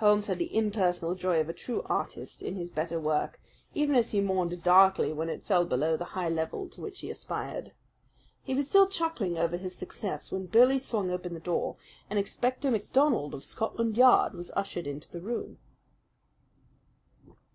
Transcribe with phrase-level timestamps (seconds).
[0.00, 3.40] Holmes had the impersonal joy of the true artist in his better work,
[3.72, 7.08] even as he mourned darkly when it fell below the high level to which he
[7.08, 7.72] aspired.
[8.42, 11.76] He was still chuckling over his success when Billy swung open the door
[12.10, 15.56] and Inspector MacDonald of Scotland Yard was ushered into the room.